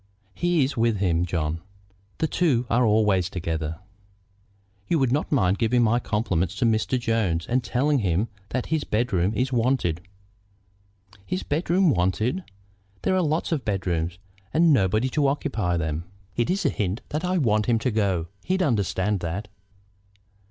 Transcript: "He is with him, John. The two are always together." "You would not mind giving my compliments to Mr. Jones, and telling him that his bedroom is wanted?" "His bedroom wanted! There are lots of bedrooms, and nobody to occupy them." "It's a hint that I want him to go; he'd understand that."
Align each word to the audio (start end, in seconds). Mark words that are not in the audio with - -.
"He 0.33 0.63
is 0.63 0.75
with 0.75 0.97
him, 0.97 1.27
John. 1.27 1.61
The 2.17 2.25
two 2.25 2.65
are 2.71 2.83
always 2.83 3.29
together." 3.29 3.77
"You 4.87 4.97
would 4.97 5.11
not 5.11 5.31
mind 5.31 5.59
giving 5.59 5.83
my 5.83 5.99
compliments 5.99 6.55
to 6.55 6.65
Mr. 6.65 6.99
Jones, 6.99 7.45
and 7.45 7.63
telling 7.63 7.99
him 7.99 8.27
that 8.49 8.65
his 8.73 8.83
bedroom 8.83 9.31
is 9.35 9.53
wanted?" 9.53 10.01
"His 11.23 11.43
bedroom 11.43 11.91
wanted! 11.91 12.43
There 13.03 13.13
are 13.15 13.21
lots 13.21 13.51
of 13.51 13.63
bedrooms, 13.63 14.17
and 14.51 14.73
nobody 14.73 15.07
to 15.09 15.27
occupy 15.27 15.77
them." 15.77 16.05
"It's 16.35 16.65
a 16.65 16.69
hint 16.69 17.01
that 17.09 17.23
I 17.23 17.37
want 17.37 17.67
him 17.67 17.77
to 17.77 17.91
go; 17.91 18.25
he'd 18.43 18.63
understand 18.63 19.19
that." 19.19 19.49